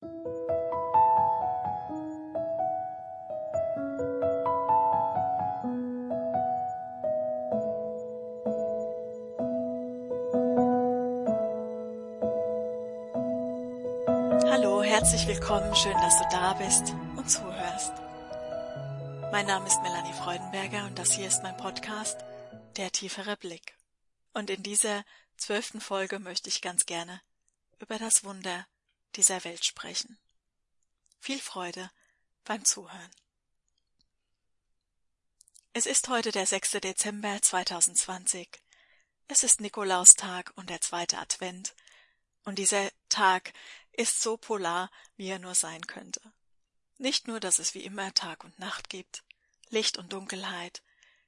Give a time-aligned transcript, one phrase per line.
[0.00, 0.10] Hallo,
[14.82, 17.92] herzlich willkommen, schön, dass du da bist und zuhörst.
[19.32, 22.24] Mein Name ist Melanie Freudenberger und das hier ist mein Podcast
[22.76, 23.74] Der tiefere Blick.
[24.32, 25.02] Und in dieser
[25.36, 27.20] zwölften Folge möchte ich ganz gerne
[27.80, 28.64] über das Wunder
[29.16, 30.18] dieser Welt sprechen.
[31.20, 31.90] Viel Freude
[32.44, 33.10] beim Zuhören.
[35.72, 36.72] Es ist heute der 6.
[36.72, 38.48] Dezember 2020.
[39.28, 41.74] Es ist Nikolaustag und der zweite Advent.
[42.44, 43.52] Und dieser Tag
[43.92, 46.20] ist so polar, wie er nur sein könnte.
[46.96, 49.22] Nicht nur, dass es wie immer Tag und Nacht gibt,
[49.68, 50.82] Licht und Dunkelheit,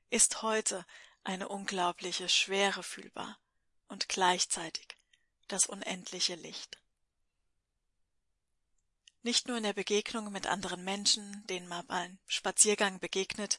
[0.08, 0.86] ist heute
[1.22, 3.38] eine unglaubliche Schwere fühlbar
[3.88, 4.96] und gleichzeitig
[5.48, 6.78] das unendliche Licht.
[9.22, 13.58] Nicht nur in der Begegnung mit anderen Menschen, denen man beim Spaziergang begegnet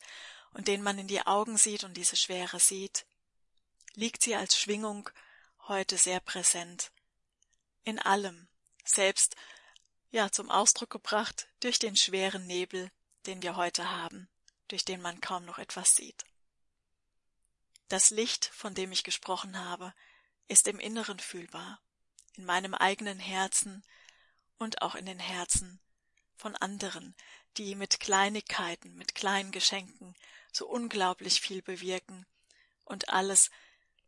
[0.54, 3.06] und denen man in die Augen sieht und diese Schwere sieht,
[3.94, 5.10] liegt sie als Schwingung
[5.68, 6.92] heute sehr präsent.
[7.84, 8.48] In allem,
[8.84, 9.36] selbst
[10.10, 12.92] ja zum Ausdruck gebracht durch den schweren Nebel,
[13.26, 14.30] den wir heute haben,
[14.68, 16.26] durch den man kaum noch etwas sieht.
[17.88, 19.94] Das Licht, von dem ich gesprochen habe,
[20.48, 21.80] ist im Inneren fühlbar,
[22.34, 23.84] in meinem eigenen Herzen
[24.62, 25.80] und auch in den Herzen
[26.36, 27.16] von anderen,
[27.58, 30.16] die mit Kleinigkeiten, mit kleinen Geschenken
[30.54, 32.28] so unglaublich viel bewirken
[32.86, 33.50] und alles,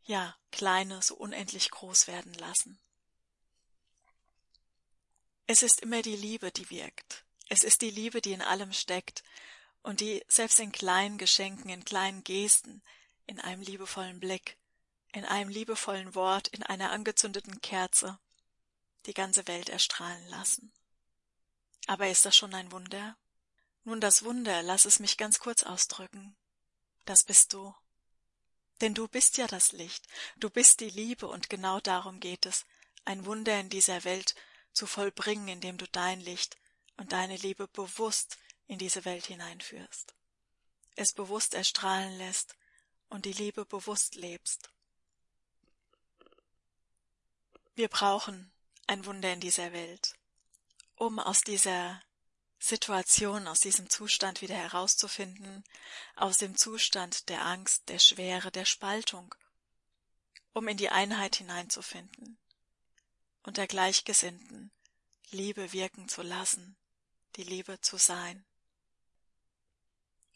[0.03, 2.79] ja, Kleine so unendlich groß werden lassen.
[5.47, 7.25] Es ist immer die Liebe, die wirkt.
[7.49, 9.23] Es ist die Liebe, die in allem steckt
[9.81, 12.83] und die selbst in kleinen Geschenken, in kleinen Gesten,
[13.25, 14.57] in einem liebevollen Blick,
[15.13, 18.19] in einem liebevollen Wort, in einer angezündeten Kerze
[19.05, 20.71] die ganze Welt erstrahlen lassen.
[21.87, 23.17] Aber ist das schon ein Wunder?
[23.83, 26.35] Nun, das Wunder, lass es mich ganz kurz ausdrücken.
[27.05, 27.75] Das bist du.
[28.81, 32.65] Denn du bist ja das Licht, du bist die Liebe, und genau darum geht es,
[33.05, 34.35] ein Wunder in dieser Welt
[34.71, 36.57] zu vollbringen, indem du dein Licht
[36.97, 38.37] und deine Liebe bewusst
[38.67, 40.13] in diese Welt hineinführst,
[40.95, 42.55] es bewusst erstrahlen lässt
[43.09, 44.69] und die Liebe bewusst lebst.
[47.75, 48.52] Wir brauchen
[48.93, 50.15] ein Wunder in dieser Welt,
[50.95, 52.01] um aus dieser
[52.59, 55.63] Situation, aus diesem Zustand wieder herauszufinden,
[56.15, 59.35] aus dem Zustand der Angst, der Schwere, der Spaltung,
[60.53, 62.37] um in die Einheit hineinzufinden
[63.41, 64.71] und der Gleichgesinnten
[65.31, 66.77] Liebe wirken zu lassen,
[67.35, 68.45] die Liebe zu sein.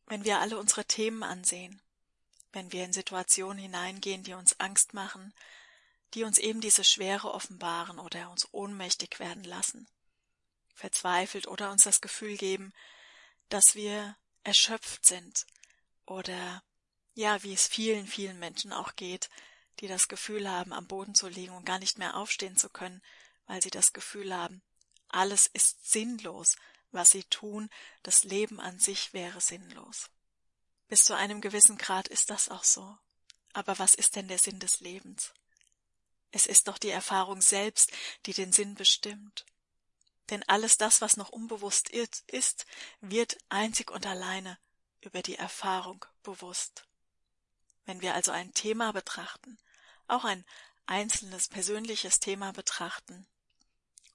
[0.08, 1.82] Wenn wir alle unsere Themen ansehen,
[2.54, 5.34] wenn wir in Situationen hineingehen, die uns Angst machen,
[6.14, 9.88] die uns eben diese Schwere offenbaren oder uns ohnmächtig werden lassen,
[10.74, 12.74] verzweifelt oder uns das Gefühl geben,
[13.50, 15.46] dass wir erschöpft sind
[16.06, 16.64] oder
[17.14, 19.30] ja, wie es vielen, vielen Menschen auch geht,
[19.80, 23.02] die das Gefühl haben, am Boden zu liegen und gar nicht mehr aufstehen zu können,
[23.46, 24.62] weil sie das Gefühl haben,
[25.10, 26.56] alles ist sinnlos,
[26.92, 27.70] was sie tun,
[28.04, 30.10] das Leben an sich wäre sinnlos.
[30.88, 32.98] Bis zu einem gewissen Grad ist das auch so.
[33.54, 35.34] Aber was ist denn der Sinn des Lebens?
[36.32, 37.92] Es ist doch die Erfahrung selbst,
[38.26, 39.46] die den Sinn bestimmt.
[40.30, 42.66] Denn alles das, was noch unbewusst ist,
[43.02, 44.58] wird einzig und alleine
[45.02, 46.86] über die Erfahrung bewusst.
[47.86, 49.58] Wenn wir also ein Thema betrachten,
[50.08, 50.46] auch ein
[50.86, 53.26] einzelnes persönliches Thema betrachten,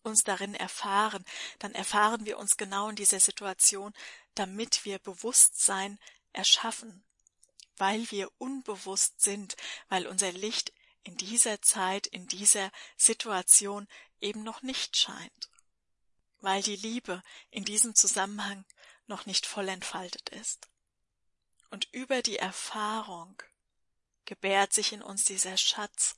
[0.03, 1.25] uns darin erfahren,
[1.59, 3.95] dann erfahren wir uns genau in dieser Situation,
[4.35, 5.99] damit wir Bewusstsein
[6.33, 7.05] erschaffen,
[7.77, 9.57] weil wir unbewusst sind,
[9.89, 10.73] weil unser Licht
[11.05, 13.89] in dieser Zeit, in dieser Situation
[14.21, 15.51] eben noch nicht scheint,
[16.41, 18.65] weil die Liebe in diesem Zusammenhang
[19.07, 20.69] noch nicht voll entfaltet ist.
[21.71, 23.43] Und über die Erfahrung
[24.25, 26.17] gebärt sich in uns dieser Schatz,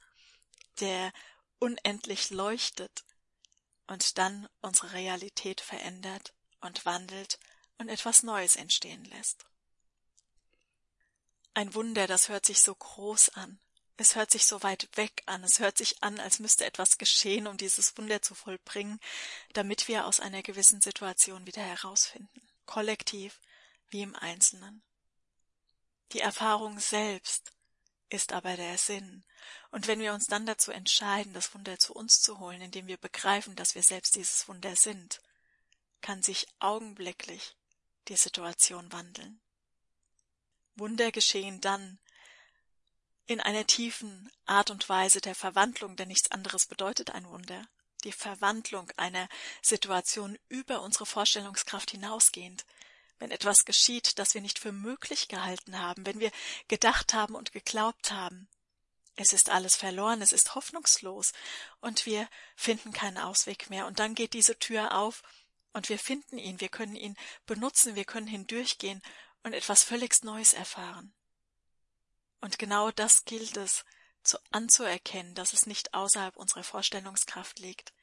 [0.80, 1.12] der
[1.58, 3.04] unendlich leuchtet
[3.86, 7.38] und dann unsere Realität verändert und wandelt
[7.78, 9.46] und etwas Neues entstehen lässt.
[11.54, 13.60] Ein Wunder, das hört sich so groß an,
[13.96, 17.46] es hört sich so weit weg an, es hört sich an, als müsste etwas geschehen,
[17.46, 18.98] um dieses Wunder zu vollbringen,
[19.52, 23.40] damit wir aus einer gewissen Situation wieder herausfinden, kollektiv
[23.90, 24.82] wie im Einzelnen.
[26.12, 27.52] Die Erfahrung selbst
[28.08, 29.24] ist aber der Sinn,
[29.70, 32.96] und wenn wir uns dann dazu entscheiden, das Wunder zu uns zu holen, indem wir
[32.96, 35.20] begreifen, dass wir selbst dieses Wunder sind,
[36.00, 37.56] kann sich augenblicklich
[38.08, 39.40] die Situation wandeln.
[40.76, 41.98] Wunder geschehen dann,
[43.26, 47.66] in einer tiefen Art und Weise der Verwandlung, denn nichts anderes bedeutet ein Wunder,
[48.04, 49.28] die Verwandlung einer
[49.62, 52.66] Situation über unsere Vorstellungskraft hinausgehend,
[53.18, 56.30] wenn etwas geschieht, das wir nicht für möglich gehalten haben, wenn wir
[56.68, 58.48] gedacht haben und geglaubt haben,
[59.16, 61.32] es ist alles verloren, es ist hoffnungslos,
[61.80, 65.22] und wir finden keinen Ausweg mehr, und dann geht diese Tür auf,
[65.72, 67.16] und wir finden ihn, wir können ihn
[67.46, 69.02] benutzen, wir können hindurchgehen
[69.42, 71.14] und etwas völlig Neues erfahren.
[72.44, 73.86] Und genau das gilt es,
[74.22, 77.94] zu anzuerkennen, dass es nicht außerhalb unserer Vorstellungskraft liegt,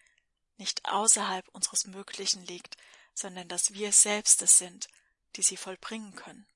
[0.58, 2.76] nicht außerhalb unseres Möglichen liegt,
[3.14, 4.88] sondern dass wir selbst es sind,
[5.36, 6.48] die sie vollbringen können.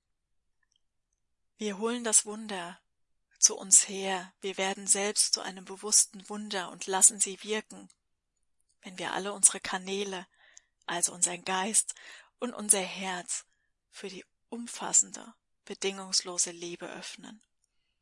[1.59, 2.81] Wir holen das Wunder
[3.37, 7.87] zu uns her, wir werden selbst zu einem bewussten Wunder und lassen sie wirken,
[8.81, 10.25] wenn wir alle unsere Kanäle,
[10.87, 11.93] also unseren Geist
[12.39, 13.45] und unser Herz
[13.91, 15.35] für die umfassende,
[15.65, 17.43] bedingungslose Liebe öffnen,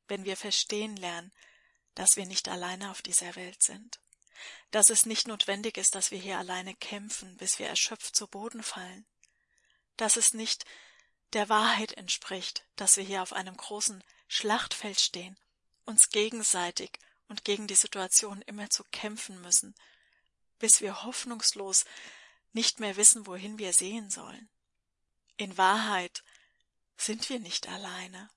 [0.07, 1.31] wenn wir verstehen lernen,
[1.95, 3.99] dass wir nicht alleine auf dieser Welt sind,
[4.71, 8.63] dass es nicht notwendig ist, dass wir hier alleine kämpfen, bis wir erschöpft zu Boden
[8.63, 9.05] fallen,
[9.97, 10.65] dass es nicht
[11.33, 15.37] der Wahrheit entspricht, dass wir hier auf einem großen Schlachtfeld stehen,
[15.85, 19.75] uns gegenseitig und gegen die Situation immer zu kämpfen müssen,
[20.59, 21.85] bis wir hoffnungslos
[22.51, 24.49] nicht mehr wissen, wohin wir sehen sollen.
[25.37, 26.23] In Wahrheit
[26.97, 28.29] sind wir nicht alleine.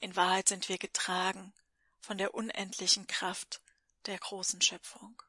[0.00, 1.52] In Wahrheit sind wir getragen
[2.00, 3.60] von der unendlichen Kraft
[4.06, 5.22] der großen Schöpfung.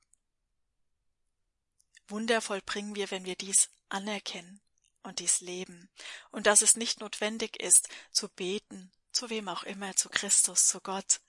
[2.08, 4.62] Wundervoll bringen wir, wenn wir dies anerkennen
[5.04, 5.90] und dies leben,
[6.32, 10.82] und dass es nicht notwendig ist, zu beten, zu wem auch immer, zu Christus, zu
[10.82, 11.22] Gott,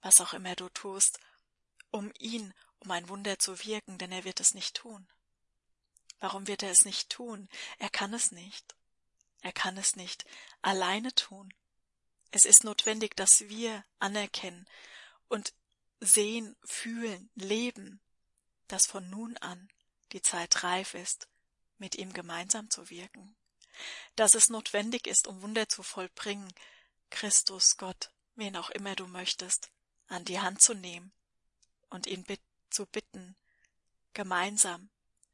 [0.00, 1.18] was auch immer du tust,
[1.90, 5.08] um ihn, um ein Wunder zu wirken, denn er wird es nicht tun.
[6.20, 7.48] Warum wird er es nicht tun?
[7.78, 8.74] Er kann es nicht.
[9.40, 10.24] Er kann es nicht
[10.62, 11.52] alleine tun.
[12.34, 14.66] Es ist notwendig, dass wir anerkennen
[15.28, 15.52] und
[16.00, 18.00] sehen, fühlen, leben,
[18.68, 19.68] dass von nun an
[20.12, 21.28] die Zeit reif ist,
[21.76, 23.36] mit ihm gemeinsam zu wirken,
[24.16, 26.50] dass es notwendig ist, um Wunder zu vollbringen,
[27.10, 29.70] Christus, Gott, wen auch immer du möchtest,
[30.08, 31.12] an die Hand zu nehmen
[31.90, 32.40] und ihn bit
[32.70, 33.36] zu bitten,
[34.14, 34.88] gemeinsam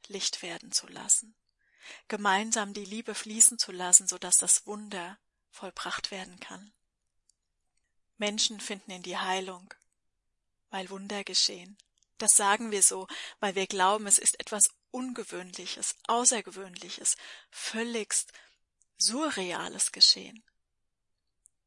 [0.09, 1.37] Licht werden zu lassen,
[2.09, 5.17] gemeinsam die Liebe fließen zu lassen, so dass das Wunder
[5.53, 6.73] vollbracht werden kann.
[8.19, 9.73] Menschen finden in die Heilung,
[10.71, 11.79] weil Wunder geschehen.
[12.19, 13.07] Das sagen wir so,
[13.41, 17.17] weil wir glauben, es ist etwas Ungewöhnliches, Außergewöhnliches,
[17.51, 18.33] völligst
[18.97, 20.43] Surreales geschehen.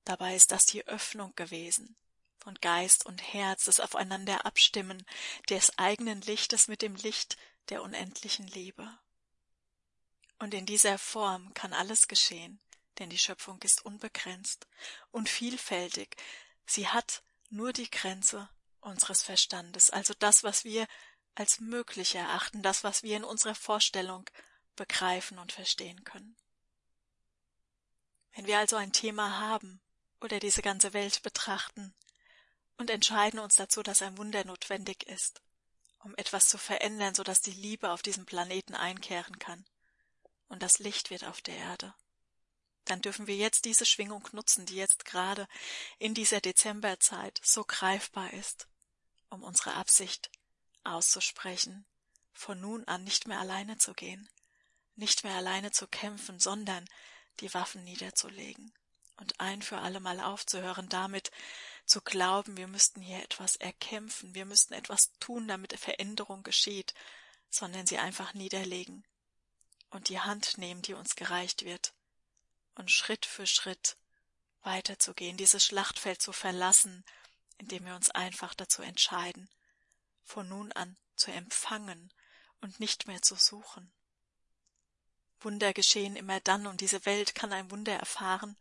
[0.03, 1.95] Dabei ist das die Öffnung gewesen
[2.39, 5.05] von Geist und Herz, das Aufeinander abstimmen
[5.49, 7.37] des eigenen Lichtes mit dem Licht
[7.69, 8.91] der unendlichen Liebe.
[10.39, 12.59] Und in dieser Form kann alles geschehen,
[13.01, 14.67] denn die Schöpfung ist unbegrenzt
[15.09, 16.15] und vielfältig.
[16.65, 18.47] Sie hat nur die Grenze
[18.79, 20.87] unseres Verstandes, also das, was wir
[21.33, 24.29] als möglich erachten, das, was wir in unserer Vorstellung
[24.75, 26.37] begreifen und verstehen können.
[28.33, 29.81] Wenn wir also ein Thema haben
[30.21, 31.95] oder diese ganze Welt betrachten
[32.77, 35.41] und entscheiden uns dazu, dass ein Wunder notwendig ist,
[35.99, 39.65] um etwas zu verändern, so dass die Liebe auf diesem Planeten einkehren kann
[40.49, 41.95] und das Licht wird auf der Erde,
[42.91, 45.47] dann dürfen wir jetzt diese Schwingung nutzen, die jetzt gerade
[45.97, 48.67] in dieser Dezemberzeit so greifbar ist,
[49.29, 50.29] um unsere Absicht
[50.83, 51.85] auszusprechen,
[52.33, 54.29] von nun an nicht mehr alleine zu gehen,
[54.97, 56.83] nicht mehr alleine zu kämpfen, sondern
[57.39, 58.73] die Waffen niederzulegen
[59.15, 61.31] und ein für allemal aufzuhören, damit
[61.85, 66.93] zu glauben, wir müssten hier etwas erkämpfen, wir müssten etwas tun, damit Veränderung geschieht,
[67.49, 69.05] sondern sie einfach niederlegen
[69.91, 71.93] und die Hand nehmen, die uns gereicht wird,
[72.75, 73.97] und Schritt für Schritt
[74.63, 77.03] weiterzugehen, dieses Schlachtfeld zu verlassen,
[77.57, 79.49] indem wir uns einfach dazu entscheiden,
[80.23, 82.13] von nun an zu empfangen
[82.61, 83.91] und nicht mehr zu suchen.
[85.39, 88.55] Wunder geschehen immer dann, und diese Welt kann ein Wunder erfahren,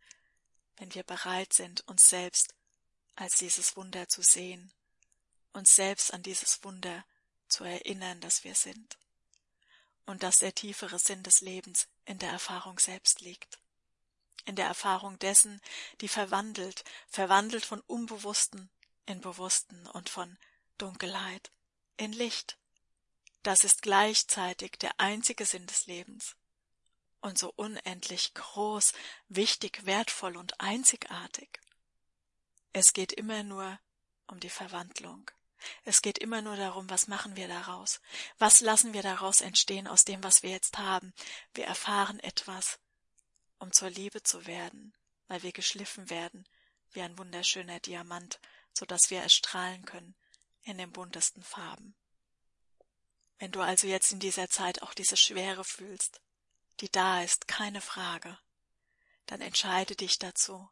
[0.77, 2.55] wenn wir bereit sind, uns selbst
[3.17, 4.73] als dieses Wunder zu sehen,
[5.53, 7.05] uns selbst an dieses Wunder
[7.49, 8.97] zu erinnern, dass wir sind,
[10.07, 13.59] und dass der tiefere Sinn des Lebens in der Erfahrung selbst liegt
[14.45, 15.61] in der Erfahrung dessen,
[16.01, 18.71] die verwandelt, verwandelt von Unbewussten
[19.07, 20.39] in Bewussten und von
[20.79, 21.51] Dunkelheit
[21.97, 22.59] in Licht.
[23.43, 26.37] Das ist gleichzeitig der einzige Sinn des Lebens
[27.21, 28.93] und so unendlich groß,
[29.29, 31.61] wichtig, wertvoll und einzigartig.
[32.73, 33.79] Es geht immer nur
[34.27, 35.31] um die Verwandlung.
[35.85, 38.01] Es geht immer nur darum, was machen wir daraus?
[38.39, 41.13] Was lassen wir daraus entstehen aus dem, was wir jetzt haben?
[41.53, 42.79] Wir erfahren etwas,
[43.61, 44.93] um zur Liebe zu werden,
[45.29, 46.49] weil wir geschliffen werden
[46.93, 48.41] wie ein wunderschöner Diamant,
[48.73, 50.17] so dass wir erstrahlen können
[50.63, 51.95] in den buntesten Farben.
[53.39, 56.21] Wenn du also jetzt in dieser Zeit auch diese Schwere fühlst,
[56.81, 58.39] die da ist, keine Frage,
[59.27, 60.69] dann entscheide dich dazu,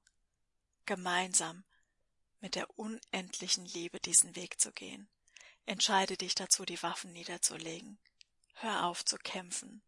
[0.84, 1.64] gemeinsam
[2.40, 5.08] mit der unendlichen Liebe diesen Weg zu gehen.
[5.66, 7.98] Entscheide dich dazu, die Waffen niederzulegen.
[8.54, 9.82] Hör auf zu kämpfen.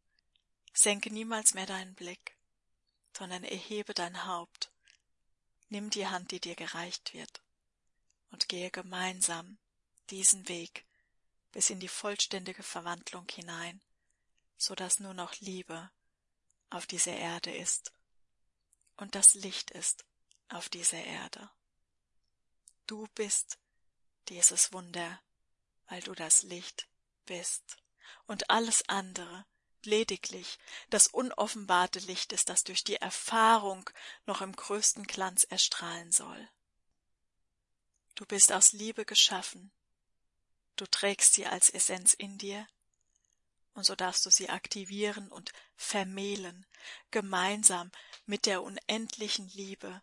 [0.72, 2.36] Senke niemals mehr deinen Blick,
[3.16, 4.70] sondern erhebe dein Haupt.
[5.68, 7.42] Nimm die Hand, die dir gereicht wird,
[8.30, 9.58] und gehe gemeinsam
[10.10, 10.84] diesen Weg
[11.52, 13.80] bis in die vollständige Verwandlung hinein,
[14.56, 15.90] so dass nur noch Liebe
[16.70, 17.92] auf dieser Erde ist
[18.96, 20.04] und das Licht ist
[20.48, 21.50] auf dieser Erde.
[22.86, 23.58] Du bist
[24.28, 25.20] dieses Wunder,
[25.86, 26.88] weil du das Licht
[27.24, 27.76] bist.
[28.26, 29.46] Und alles andere,
[29.86, 30.58] lediglich
[30.90, 33.88] das unoffenbarte Licht ist, das durch die Erfahrung
[34.26, 36.48] noch im größten Glanz erstrahlen soll.
[38.14, 39.70] Du bist aus Liebe geschaffen.
[40.76, 42.66] Du trägst sie als Essenz in dir,
[43.74, 46.66] und so darfst du sie aktivieren und vermählen,
[47.10, 47.90] gemeinsam
[48.26, 50.02] mit der unendlichen Liebe,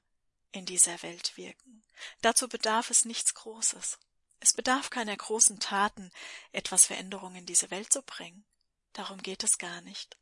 [0.51, 1.83] in dieser Welt wirken.
[2.21, 3.99] Dazu bedarf es nichts Großes.
[4.39, 6.11] Es bedarf keiner großen Taten,
[6.51, 8.45] etwas Veränderung in diese Welt zu bringen.
[8.93, 10.17] Darum geht es gar nicht.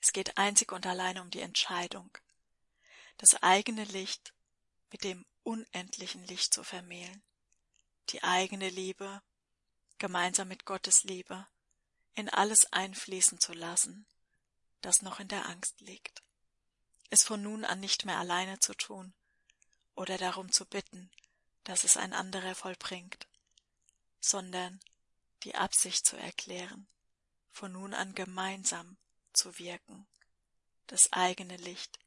[0.00, 2.16] Es geht einzig und allein um die Entscheidung,
[3.18, 4.34] das eigene Licht
[4.90, 7.22] mit dem unendlichen Licht zu vermählen,
[8.10, 9.22] die eigene Liebe
[9.98, 11.46] gemeinsam mit Gottes Liebe
[12.14, 14.06] in alles einfließen zu lassen,
[14.80, 16.22] das noch in der Angst liegt,
[17.10, 19.14] es von nun an nicht mehr alleine zu tun,
[19.94, 21.10] oder darum zu bitten,
[21.64, 23.26] dass es ein anderer vollbringt,
[24.20, 24.78] sondern
[25.42, 26.86] die Absicht zu erklären,
[27.56, 28.98] von nun an gemeinsam
[29.32, 30.06] zu wirken,
[30.88, 31.98] das eigene Licht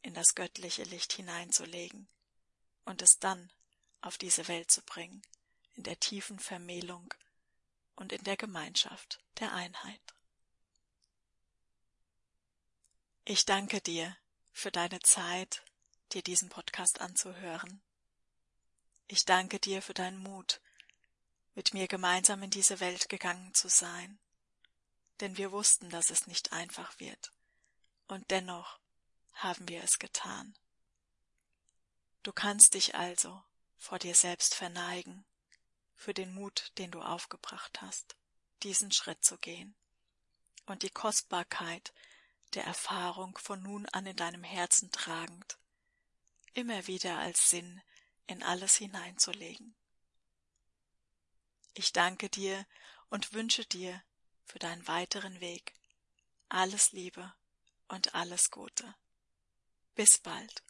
[0.00, 2.08] in das göttliche Licht hineinzulegen
[2.86, 3.52] und es dann
[4.00, 5.20] auf diese Welt zu bringen,
[5.74, 7.12] in der tiefen Vermählung
[7.94, 10.00] und in der Gemeinschaft der Einheit.
[13.26, 14.16] Ich danke dir
[14.50, 15.62] für deine Zeit
[16.12, 17.82] dir diesen Podcast anzuhören.
[19.08, 20.62] Ich danke dir für deinen Mut,
[21.54, 24.18] mit mir gemeinsam in diese Welt gegangen zu sein,
[25.20, 27.32] denn wir wussten, dass es nicht einfach wird,
[28.08, 28.78] und dennoch
[29.32, 30.56] haben wir es getan.
[32.22, 33.42] Du kannst dich also
[33.78, 35.24] vor dir selbst verneigen,
[35.94, 38.16] für den Mut, den du aufgebracht hast,
[38.62, 39.74] diesen Schritt zu gehen,
[40.66, 41.92] und die Kostbarkeit
[42.54, 45.58] der Erfahrung von nun an in deinem Herzen tragend,
[46.54, 47.80] immer wieder als Sinn
[48.26, 49.74] in alles hineinzulegen.
[51.74, 52.66] Ich danke dir
[53.08, 54.02] und wünsche dir
[54.50, 55.74] für deinen weiteren Weg
[56.48, 57.32] alles Liebe
[57.86, 58.94] und alles Gute.
[59.94, 60.64] Bis bald.